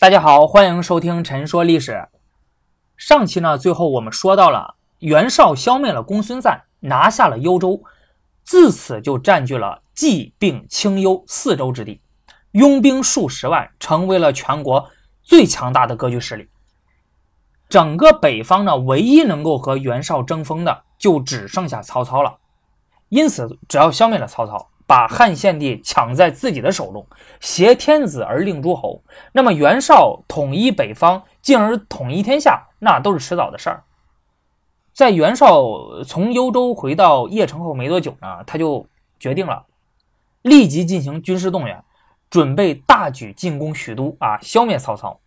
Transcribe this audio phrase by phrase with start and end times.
[0.00, 1.92] 大家好，欢迎收听《陈说历史》。
[2.96, 7.82] 上期呢，最后我们说到了袁绍消灭了公孙瓒，拿下了幽州，
[8.42, 12.00] 自此就占据了冀并青幽四州之地，
[12.52, 14.88] 拥兵数十万，成为了全国
[15.22, 16.48] 最强大的割据势力。
[17.68, 22.38] 整个北方呢，唯一能够和袁绍争锋的，就只剩下曹操了。
[23.10, 27.06] 因此，只要消灭了曹操，把汉献帝抢在自己的手中，
[27.38, 33.84] 挟天子而令诸侯，那么袁绍统一北方，进而统一天下，那都是迟早的事儿。
[34.92, 38.84] 在袁绍从幽州回到邺城后没多久呢，他就
[39.20, 39.64] 决定了
[40.42, 41.84] 立即进行军事动员，
[42.28, 45.20] 准备大举进攻许都啊，消灭曹操。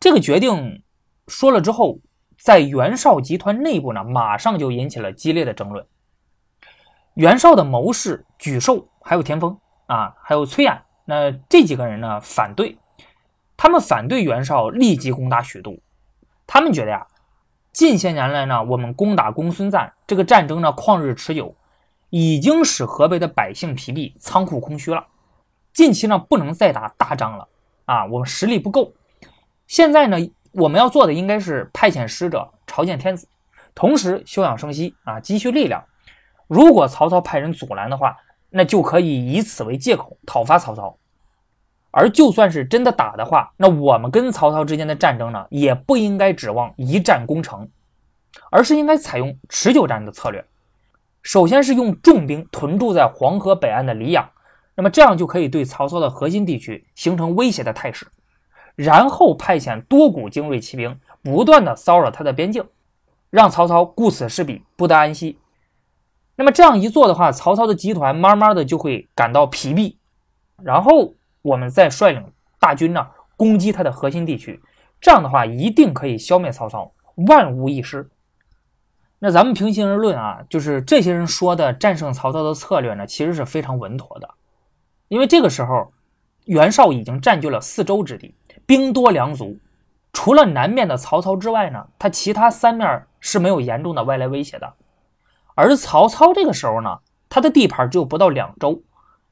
[0.00, 0.82] 这个决定
[1.28, 1.98] 说了之后，
[2.38, 5.86] 在袁绍集团内部呢，马上就引起了激烈的争论。
[7.14, 12.76] 袁绍的谋士沮授，还有田丰啊，还有崔琰，那这几个人呢反对，
[13.56, 15.78] 他们反对袁绍立即攻打许都。
[16.44, 17.06] 他们觉得呀，
[17.72, 21.54] 近些年来呢，我们攻打公孙瓒这个战争呢旷日持久，
[22.10, 25.06] 已经使河北的百姓疲弊，仓库空虚了。
[25.72, 27.46] 近期呢不能再打大仗了
[27.84, 28.92] 啊，我们实力不够。
[29.68, 30.16] 现在呢，
[30.50, 33.28] 我们要做的应该是派遣使者朝见天子，
[33.72, 35.84] 同时休养生息啊，积蓄力量。
[36.46, 38.16] 如果曹操派人阻拦的话，
[38.50, 40.96] 那就可以以此为借口讨伐曹操。
[41.90, 47.68] 而就算是真的打的话，那我们跟曹操之间的战争呢，也不应该指望一战攻城，
[48.50, 50.44] 而是应该采用持久战的策略。
[51.22, 54.28] 首先是用重兵屯驻在黄河北岸的黎阳，
[54.74, 58.06] 那么这样就可以对曹操的核心地区形成威胁的态势。
[58.74, 62.64] 然后派遣多股精锐骑兵，不断的骚扰他的边境，
[63.30, 65.38] 让曹操顾此失彼，不得安息。
[66.36, 69.96] 那么这样一做的话，曹操的集团慢慢的就会感到疲惫，
[70.62, 72.24] 然后我们再率领
[72.58, 74.60] 大军呢攻击他的核心地区，
[75.00, 76.92] 这样的话一定可以消灭曹操，
[77.28, 78.08] 万无一失。
[79.20, 84.28] 那咱们平心而论啊，就是这些人说的战胜曹操的策略呢，其实是非常稳妥的，
[85.08, 85.92] 因为这个时候
[86.46, 88.34] 袁绍已经占据了四州之地，
[88.66, 89.56] 兵多粮足，
[90.12, 94.74] 除了南面的曹操之外呢，他其他三面是没有严重的外来威胁的。
[95.54, 96.98] 而曹操这个时候呢，
[97.28, 98.82] 他的地盘只有不到两州，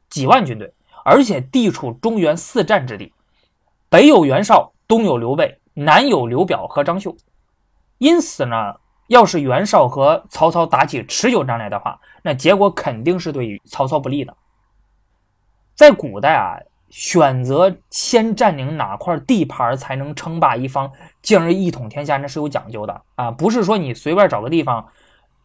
[0.09, 0.73] 几万军队，
[1.05, 3.13] 而且地处中原四战之地，
[3.89, 7.17] 北有袁绍，东有刘备，南有刘表和张绣。
[7.99, 8.75] 因此呢，
[9.09, 14.37] 要是袁绍和曹操打起持久战来的话，那结果肯定是对于曹操不利的。
[15.75, 16.55] 在古代啊，
[16.91, 20.91] 选择先占领哪块地盘才能称霸一方，
[21.21, 24.87] 进而一统天下，那是有讲究的啊，不是说你随便找个地方。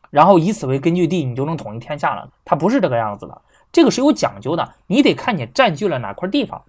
[0.10, 2.30] 然后以此为根据地，你就能统一天下了？
[2.46, 3.42] 它不是这个样子的，
[3.72, 4.74] 这个是有讲究的。
[4.88, 6.64] 你得看你占据了哪块地方。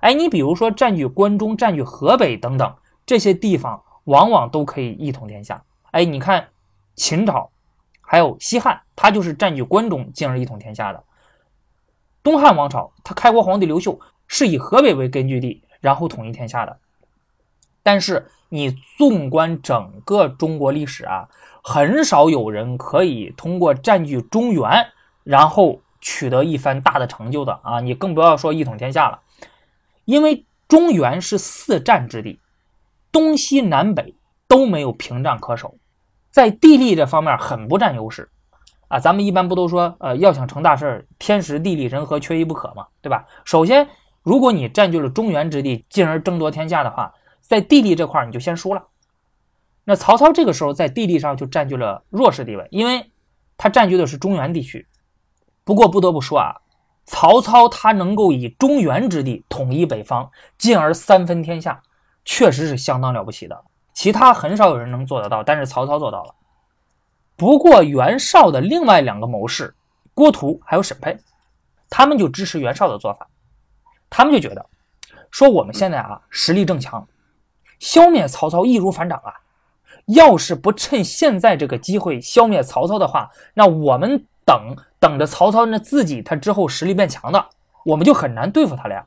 [0.00, 2.74] 哎，你比如说占据关中、占据河北等等
[3.06, 5.62] 这些地方，往往都可以一统天下。
[5.92, 6.48] 哎，你看
[6.96, 7.50] 秦朝，
[8.00, 11.02] 还有西汉，他就是占据关中，进而一统天下的。
[12.22, 16.78] 东汉王朝，他开国皇帝刘秀是以河北为根据地，然后统一天下的。
[17.82, 21.28] 但是你纵观整个中国历史啊。
[21.64, 24.84] 很少有人可以通过占据中原，
[25.22, 27.78] 然后取得一番大的成就的啊！
[27.78, 29.20] 你更不要说一统天下了，
[30.04, 32.40] 因为中原是四战之地，
[33.12, 34.16] 东西南北
[34.48, 35.76] 都没有屏障可守，
[36.32, 38.28] 在地利这方面很不占优势
[38.88, 38.98] 啊！
[38.98, 43.24] 咱们一般不都说，呃，要想成大事儿天时地利人和缺一不可嘛，对吧？
[43.44, 43.88] 首先，
[44.24, 48.86] 如果你占据了中原之地，进而争夺天下的话，在地利这块你就先输了。
[49.84, 53.10] 那曹操这个时候在地利上就占据了弱势地位，因为
[53.58, 54.86] 他占据的是中原地区。
[55.64, 56.56] 不过不得不说啊，
[57.04, 61.82] 曹操他能够以中原之地统一北方，进而三分天下，
[62.24, 63.64] 确实是相当了不起的。
[63.92, 66.34] 其他很少有人能做得到，但是曹操做到了。
[67.36, 69.74] 不过袁绍的另外两个谋士
[70.14, 71.18] 郭图还有沈佩，
[71.90, 73.28] 他们就支持袁绍的做法，
[74.08, 74.64] 他们就觉得
[75.30, 77.06] 说我们现在啊实力正强，
[77.82, 79.34] 消灭曹操易如反掌啊。
[80.06, 87.44] 要是不趁现在这个机会消灭曹操的话，那我们等等着曹操那自己他之后实力变强的，
[87.84, 89.04] 我们就很难对付他了呀。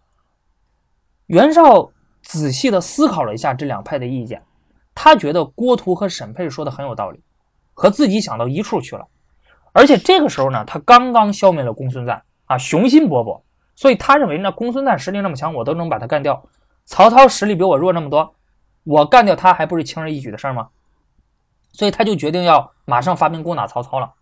[1.27, 1.89] 袁绍
[2.21, 4.43] 仔细的思考了一下这两派的意见，
[4.93, 7.19] 他觉得郭图和沈佩说的很有道理，
[7.73, 9.07] 和自己想到一处去了。
[9.71, 13.41] 而且这个时候呢，他刚刚消灭了公孙瓒啊，雄心勃勃，
[13.75, 16.45] 所以他认为那公孙瓒实力那么强，我都能把他干掉。
[16.85, 18.34] 曹操实力比我弱那么多，
[18.85, 20.69] 我干掉他还不是轻而易举的事儿吗？
[21.73, 24.13] 所以他就决定要马上发兵攻打曹操了。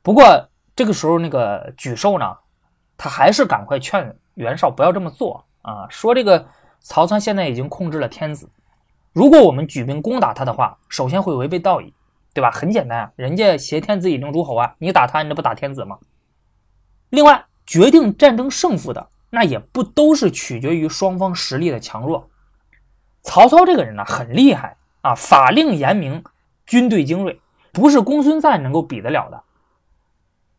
[0.00, 2.36] 不过这个时候，那个沮授呢，
[2.96, 6.46] 他还是赶快劝袁绍不要这么做啊，说这个
[6.78, 8.48] 曹操现在已经控制了天子，
[9.12, 11.92] 如果我们举兵攻打他的话，首先会违背道义，
[12.32, 12.50] 对吧？
[12.50, 15.98] 很简单啊，人家挟天子以令诸侯啊，你打他，你这不打天子吗？
[17.08, 22.28] 另外，决定战争胜负的那也不都是取决于双方实力的强弱。
[23.24, 26.22] 曹操这个人呢，很厉害啊，法令严明，
[26.66, 27.40] 军队精锐，
[27.72, 29.42] 不是公孙瓒能够比得了的。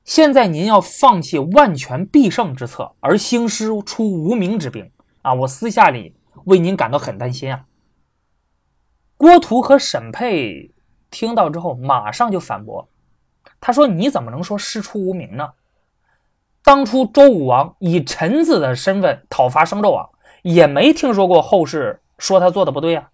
[0.03, 4.91] 现在您要放弃万全必胜之策，而兴师出无名之兵
[5.21, 5.33] 啊！
[5.33, 6.15] 我私下里
[6.45, 7.65] 为您感到很担心啊。
[9.17, 10.71] 郭图和沈佩
[11.09, 12.89] 听到之后，马上就反驳，
[13.61, 15.53] 他说：“你怎么能说师出无名呢？
[16.63, 20.09] 当初周武王以臣子的身份讨伐商纣王，
[20.41, 23.09] 也没听说过后世说他做的不对呀，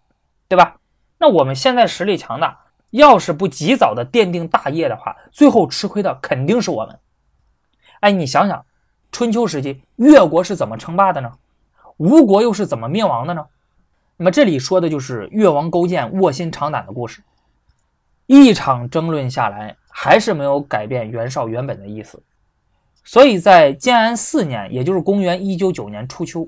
[0.47, 0.77] 对吧？
[1.17, 2.59] 那我们现在实力强大。”
[2.91, 6.99] 要是不及早的奠定大业的话，最后吃亏的肯定是我们。
[8.01, 8.65] 哎，你想想，
[9.13, 11.31] 春秋时期越国是怎么称霸的呢？
[11.95, 13.45] 吴国又是怎么灭亡的呢？
[14.17, 17.23] 那么这里说的就是越王勾践卧薪尝胆的故事。
[18.25, 22.21] 一场争论下来，还是没有改变袁绍原本的意思。
[23.05, 26.45] 所以在建安四年，也就是公元一九九年初秋，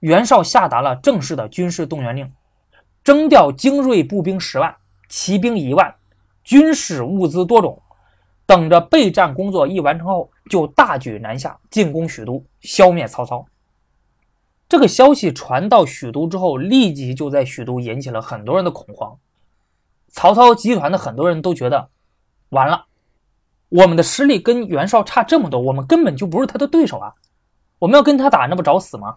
[0.00, 2.32] 袁绍下达了正式的军事动员令，
[3.02, 4.74] 征调精锐步兵十万。
[5.08, 5.94] 骑兵一万，
[6.44, 7.80] 军事物资多种，
[8.44, 13.46] 等着备战工作一完成后，就大举南下进攻许都，消灭曹操。
[14.68, 19.16] 这个消息传到许都之后，立即就在许都引起了很多人的恐慌。
[20.08, 21.88] 曹操集团的很多人都觉得，
[22.50, 22.84] 完了，
[23.70, 27.14] 我们的实力跟袁绍差这么多，我们根本就不是他的对手啊！
[27.78, 29.16] 我们要跟他打，那不找死吗？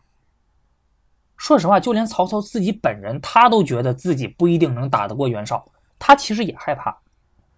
[1.41, 5.67] 说实话，就连曹操自己本人，他都觉得自己不一定能打得过袁绍。
[5.97, 6.95] 他其实也害怕，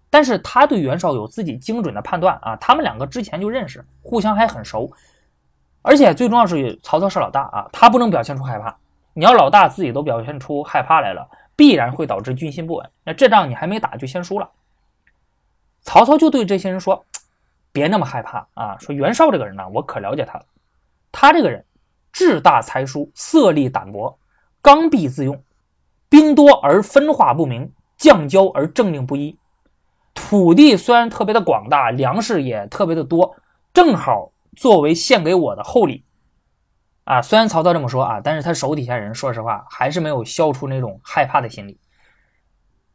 [0.08, 2.56] 但是他对袁绍有自己精准的判断啊。
[2.56, 4.90] 他们两个之前就认识，互相还很熟，
[5.82, 8.74] 而且最重要是曹操是老大啊，他不能表现出害怕。
[9.12, 12.90] 你要老大自己都表现出害怕来了，必然会导致军心不稳。
[13.04, 14.48] 那这仗你还没打就先输了。
[15.82, 17.04] 曹操就对这些人说
[17.70, 18.78] ：“别那么害怕啊！
[18.78, 20.46] 说袁绍这个人呢，我可了解他了。
[21.12, 21.62] 他这个人
[22.14, 24.18] 志大才疏，色厉胆薄，
[24.62, 25.44] 刚愎自用，
[26.08, 29.38] 兵多而分化不明。”将骄而政令不一，
[30.14, 33.36] 土地虽然特别的广大，粮食也特别的多，
[33.72, 36.04] 正好作为献给我的厚礼
[37.04, 37.22] 啊。
[37.22, 41.78] 虽然曹操这么说啊，但是他手底下人说实话还是没有消除那种害怕的心理。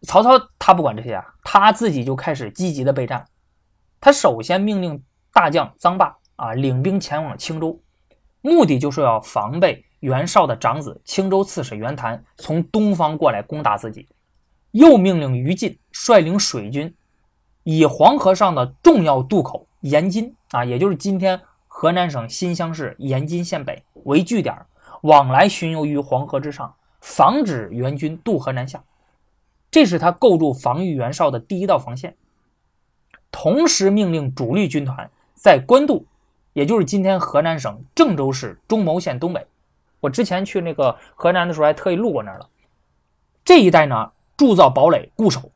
[0.01, 3.25] 曹操他不管这些啊，他自己就开始积极的备战。
[4.01, 5.01] 他首先命令
[5.31, 7.81] 大将臧霸啊领兵前往青州，
[8.41, 14.07] 目的就是要防备袁绍的长子青州刺史袁谭从东方过来攻打自己。
[14.71, 16.93] 又命令于禁率领水军，
[17.63, 24.55] 以黄河上的重要渡口延津啊，也就是今天河南省新乡市延津县北为据点，
[25.01, 28.83] 往来巡游于黄河之上，防止援军渡河南下。
[29.71, 32.15] 这是他构筑防御袁绍的第一道防线。
[33.31, 36.05] 同时命令主力军团在官渡，
[36.59, 39.47] 也就是今天河南省郑州市中牟县东北。
[40.01, 42.49] 我之前去那个河南的时候，还特意路过那儿了。
[43.45, 44.11] 这一带呢。
[44.39, 45.51] 铸造堡垒固守，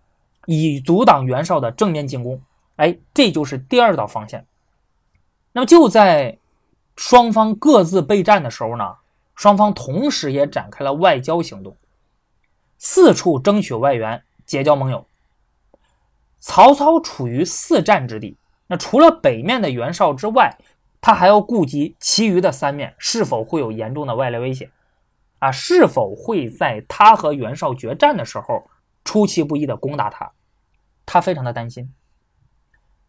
[0.45, 2.41] 以阻挡袁绍的正面进攻。
[2.75, 4.45] 哎，这就是第二道防线。
[5.53, 6.37] 那么就在
[6.97, 8.95] 双方各自备战的时候呢，
[9.35, 11.77] 双方同时也展开了外交行动，
[12.77, 15.07] 四处争取外援，结交盟友。
[16.41, 18.35] 曹操处于四战之地，
[18.67, 20.57] 那除了北面的袁绍之外，
[21.05, 24.71] 他还要顾及其余的三面是否会有严重的外来威胁
[25.39, 25.51] 啊？
[25.51, 28.63] 是否会在他和袁绍决战的时候？
[29.03, 30.31] 出其不意的攻打他，
[31.05, 31.93] 他非常的担心。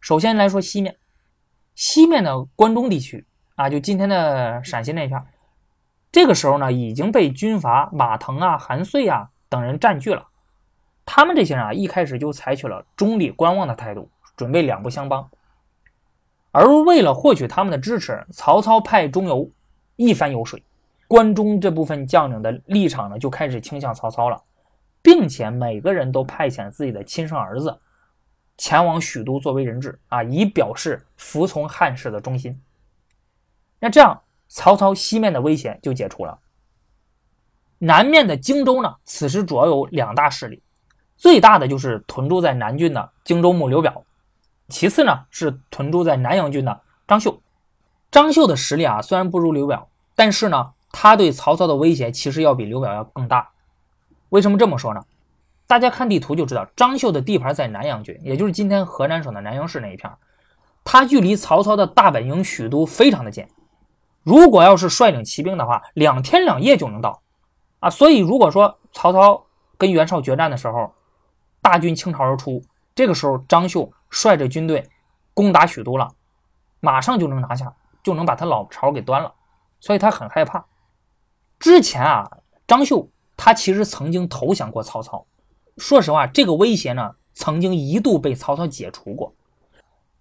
[0.01, 0.97] 首先来说西面，
[1.73, 3.25] 西面的关中地区
[3.55, 5.23] 啊，就今天的陕西那片，
[6.11, 10.27] 这个时候呢已经被军阀马腾啊、韩遂啊等人占据了。
[11.05, 15.29] 他们这些人啊，一开始就采取了中立观望的态度，准备两不相帮。
[16.57, 19.51] 而为了获取他们的支持，曹操派中游
[19.97, 20.57] 一番游说，
[21.05, 24.41] 关中这部分将领的立场呢就开始倾向曹操了。
[25.01, 27.77] 并且每个人都派遣自己的亲生儿子
[28.57, 32.59] 前往许都作为人质啊，以表示服从汉室的忠心。
[33.79, 36.39] 那这样，曹操西面的威胁就解除了。
[37.77, 40.63] 南面的荆州呢，此时主要有两大势力，
[41.15, 44.03] 最大的就是屯驻在南郡的荆州牧刘表，
[44.69, 47.41] 其次呢是屯驻在南阳郡的张绣。
[48.11, 53.49] 张绣的实力啊，虽然不如刘表，但是呢，他对曹操的威胁其实要比刘表要更大。
[54.29, 55.03] 为什么这么说呢？
[55.67, 60.11] 大家看地图就知道，张绣的地盘在南阳郡，也就是今天河南省的南阳市那一片。
[60.83, 63.45] 他距离曹操的大本营许都非常的近，
[64.23, 67.21] 如果要是率领骑兵的话，两天两夜就能到。
[67.79, 67.89] 啊。
[67.89, 69.43] 所以如果说曹操
[69.77, 70.93] 跟袁绍决战的时候，
[71.61, 72.61] 大军倾巢而出，
[72.93, 74.89] 这个时候张绣率着军队
[75.33, 76.09] 攻打许都了，
[76.79, 79.33] 马上就能拿下，就能把他老巢给端了，
[79.79, 80.65] 所以他很害怕。
[81.59, 82.29] 之前啊，
[82.67, 85.25] 张绣他其实曾经投降过曹操，
[85.77, 89.33] 说实话，这个威胁呢，曾经一度被曹操解除过。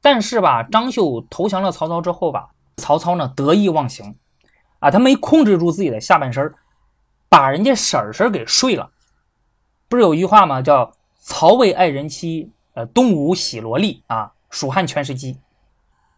[0.00, 4.17] 但是吧，张绣投降了曹操之后吧，曹操呢得意忘形，
[4.81, 6.55] 啊，他没控制住自己的下半身，
[7.29, 8.91] 把人家婶婶给睡了。
[9.88, 10.61] 不是有一句话吗？
[10.61, 15.38] 叫“曹魏爱人妻，呃，东吴喜萝莉啊，蜀汉全是鸡”。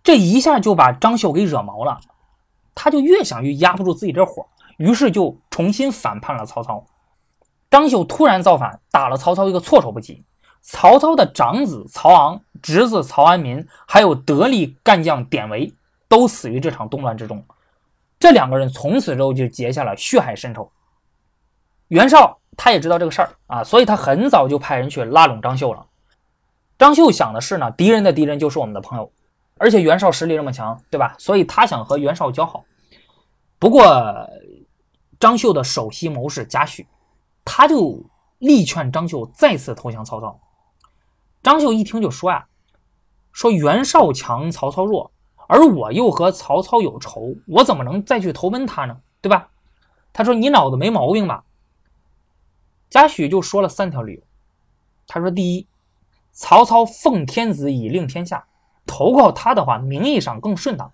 [0.02, 2.00] 这一下就把张绣给惹毛了，
[2.74, 4.46] 他就越想越压不住自己这火，
[4.76, 6.86] 于是就重新反叛了曹操。
[7.70, 10.24] 张绣突然造反，打了曹操一个措手不及。
[10.62, 15.72] 曹操的长子曹昂、侄子曹安民，还有得力干将典韦，
[16.08, 17.44] 都死于这场动乱之中。
[18.18, 20.70] 这两个人从此之后就结下了血海深仇。
[21.88, 25.86] 袁绍他也知道这个事儿啊，所以他很早就派人去拉拢张绣了。
[26.78, 29.10] 张绣想的是呢，敌人的敌人就是我们的朋友，
[29.58, 31.14] 而且袁绍实力这么强，对吧？
[31.18, 32.64] 所以他想和袁绍交好。
[33.58, 34.28] 不过，
[35.18, 36.84] 张绣的首席谋士贾诩，
[37.44, 38.04] 他就
[38.38, 40.38] 力劝张绣再次投降曹操。
[41.42, 42.46] 张绣一听就说呀
[43.32, 45.10] ：“说袁绍强，曹操弱，
[45.48, 49.00] 而我又和曹操有仇，我怎么能再去投奔他呢？
[49.22, 49.48] 对吧？”
[50.12, 51.44] 他说：“你脑子没毛病吧？”
[52.90, 54.20] 贾诩就说了三条理由。
[55.06, 55.66] 他说：“第一，
[56.36, 58.44] 曹操奉天子以令天下，
[58.86, 60.92] 投靠他的话，名义上更顺当。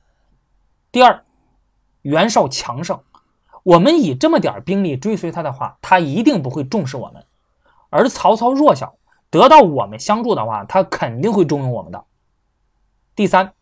[0.93, 1.25] 第二，
[2.03, 3.03] 袁绍强盛，
[3.65, 7.21] 我们以这么点兵力追随他的话，他一定不会重视我们；
[7.91, 8.95] 而曹操弱小。”
[9.33, 12.05] 得到我们相助的话，他肯定会重用我们的。
[13.17, 13.55] 第三，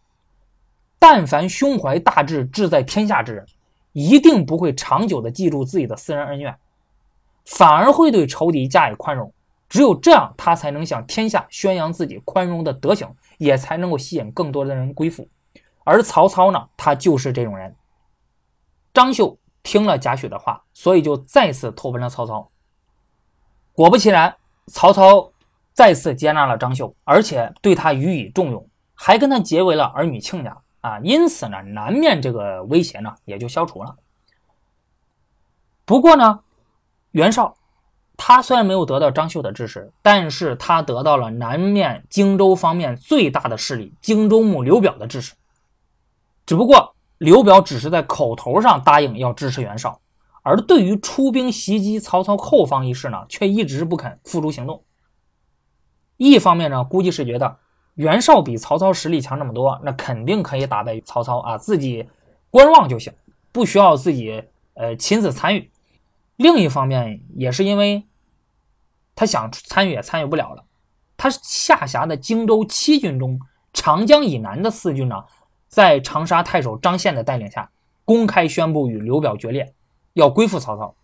[0.98, 3.46] 但凡胸怀大志、志在天下之人，
[3.92, 6.58] 一定不会长久的记住自己的私人恩怨，
[7.44, 9.32] 反而会对仇敌加以宽容。
[9.70, 13.08] 只有这样，他才能向天下宣扬自己宽容的德行，
[13.38, 15.26] 也才能够吸引更多的人归附。
[15.84, 17.74] 而曹操呢，他就是这种人。
[18.92, 22.50] 张绣听了贾诩的话，所以就再次投奔了曹操。
[23.72, 24.36] 果不其然，
[24.66, 25.32] 曹操。
[25.72, 30.98] 再次接纳了张绣，而且对他予以重用，还跟他结为了儿女亲家啊！
[30.98, 33.96] 因此呢，南面这个威胁呢也就消除了。
[35.86, 36.40] 不过呢，
[37.12, 37.56] 袁绍
[38.22, 45.32] 他虽然没有得到张绣的支持，但是他得到了南面荆州方面最大的势力荆州牧刘表的支持。
[46.44, 49.98] 只不过刘表只是在口头上答应要支持袁绍，
[50.42, 54.84] 而对于出兵袭击曹操后方一事呢，却一直不肯付诸行动。
[56.18, 57.56] 一方面呢，估计是觉得
[57.94, 62.06] 袁绍比曹操实力强这么多，那肯定可以打败曹操啊，自己
[62.50, 63.10] 观望就行，
[63.50, 65.70] 不需要自己呃亲自参与。
[66.36, 68.04] 另一方面，也是因为
[69.20, 70.64] 他想参与也参与不了了。
[71.14, 73.38] 他下辖的荆州七军中，
[73.70, 75.26] 长江以南的四军呢，
[75.68, 77.70] 在长沙太守张宪的带领下，
[78.06, 79.74] 公开宣布与刘表决裂，
[80.14, 80.94] 要归附曹操。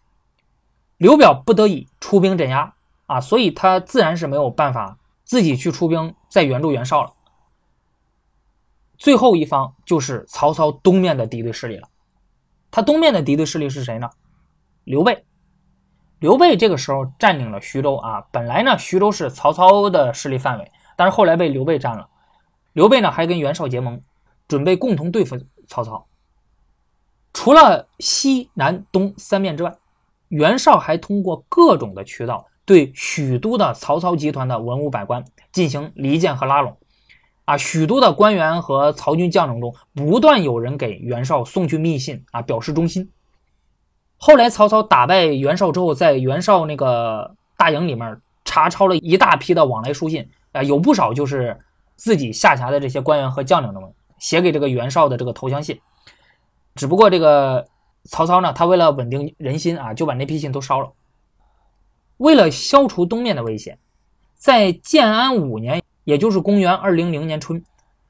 [0.96, 2.72] 刘表不得已出兵镇压
[3.04, 4.96] 啊，所以他自然是没有办法。
[5.22, 7.12] 自己去出兵再援助袁绍了。
[8.96, 11.88] 最后一方就是曹操东面的敌对势力了。
[12.70, 14.08] 他东面的敌对势力是谁呢？
[14.84, 15.26] 刘备。
[16.18, 18.20] 刘备这个时候占领了徐州啊。
[18.30, 22.08] 本来呢，徐州是曹操的势力范围，但是后来被刘备占了。
[22.72, 24.00] 刘备呢，还跟袁绍结盟，
[24.48, 26.06] 准备共同对付曹操。
[27.32, 29.76] 除了西南东三面之外，
[30.28, 32.46] 袁绍还通过各种的渠道。
[32.64, 36.76] 对许都的曹操集团的文武百官进行离间和拉拢，
[37.44, 43.08] 啊，许都的官员和曹军将领中不断有人给袁绍送去密信啊，表示忠心。
[44.18, 51.58] 后来曹操打败袁绍之后，在袁绍那个大营里面查抄了一大批的往来书信啊，有不少就是
[51.96, 55.78] 自己下辖的这些官员和将领的们写给这个袁绍的这个投降信。
[56.74, 57.66] 只不过这个
[58.04, 60.90] 曹操呢，他为了稳定人心啊，就把那批信都烧了。
[62.18, 63.78] 为了消除东面的危险，
[64.36, 67.62] 在建安五年，也就是公元二零零年春，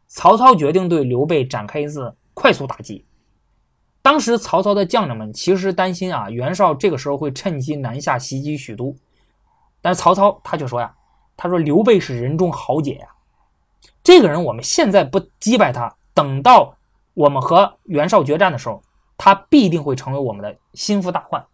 [0.07, 3.06] 曹操决定对刘备展开一次快速打击。
[4.07, 8.95] 当时曹操的将领们其实担心啊，袁绍这个时候会趁机南下袭击许都，
[9.83, 10.95] 但是曹操他却说呀
[11.37, 13.09] ：“他说刘备是人中豪杰呀，
[14.05, 16.73] 这个人我们现在不击败他，等到
[17.15, 18.81] 我们和袁绍决战的时候，
[19.19, 21.45] 他必定会成为我们的心腹大患。”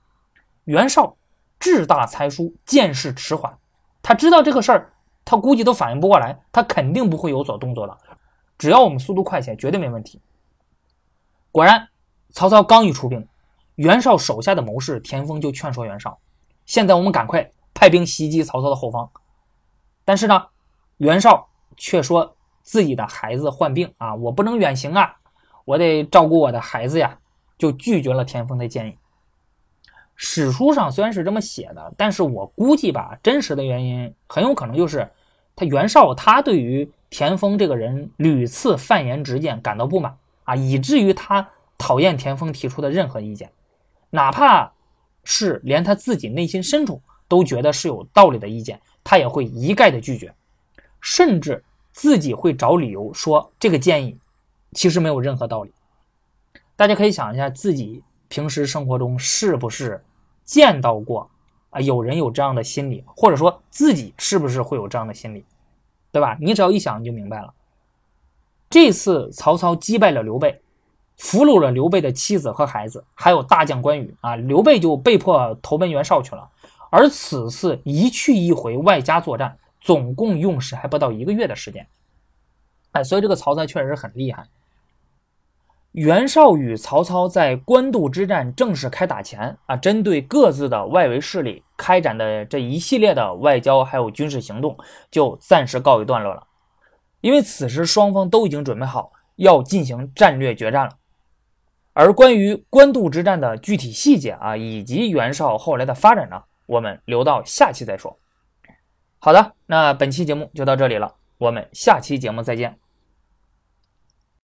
[0.64, 1.16] 袁绍。
[1.58, 3.56] 志大才疏，见识迟缓。
[4.02, 4.92] 他知道这个事儿，
[5.24, 7.96] 他估计都反应不过来，他肯定不会有所动作的。
[8.58, 10.20] 只要我们速度快些，绝对没问题。
[11.52, 11.88] 果然，
[12.32, 13.26] 曹操刚一出兵，
[13.76, 16.18] 袁绍手下的谋士田丰就劝说袁绍
[16.66, 19.08] ：“现在我们赶快派兵袭击曹操的后方。”
[20.04, 20.46] 但是呢，
[20.96, 25.16] 袁绍却说自己的孩子患病啊，我不能远行啊，
[25.64, 27.18] 我得照顾我的孩子呀，
[27.58, 28.96] 就拒绝了田丰的建议。
[30.14, 35.10] 史书上虽然是这么写的，但是我估计吧，真实的原因很有可能就是
[35.54, 41.48] 他袁绍他对于田丰这个人屡次犯言直谏感到不满啊，以至于他
[41.82, 43.50] 讨厌田丰提出的任何意见，
[44.10, 44.72] 哪怕
[45.24, 50.32] 是连他自己内心深处都觉得是有道理的意见，他也会一概的拒绝，
[51.00, 54.16] 甚至自己会找理由说这个建议
[54.74, 55.72] 其实没有任何道理。
[56.76, 58.04] 大家可以想一下自己。
[58.28, 60.02] 平时生活中是不是
[60.42, 61.30] 见到过
[61.68, 61.78] 啊？
[61.82, 65.44] 有人有这样的心理，或者说自己是不是会有这样的心理，
[66.10, 66.34] 对吧？
[66.40, 67.52] 你只要一想你就明白了。
[68.70, 70.62] 这次曹操击败了刘备，
[71.22, 76.50] 俘虏了刘备的妻子和孩子，还有大将关羽啊，刘备就被迫投奔袁绍去了。
[76.90, 81.86] 而此次一去一回外加作战，总共用时还不到一个月的时间。
[82.90, 84.44] 哎，所以这个曹操确实很厉害。
[85.92, 94.76] 袁绍与曹操在官渡之战正式开打前啊，针对各自的外围势力开展的这一系列的外交还有军事行动，
[95.08, 96.44] 就暂时告一段落了。
[97.20, 100.90] 因为此时双方都已经准备好要进行战略决战了。
[101.94, 108.18] 而关于官渡之战的具体细节啊，以及袁绍后来的发展呢，我们留到下期再说。
[109.18, 112.81] 好的，那本期节目就到这里了，我们下期节目再见。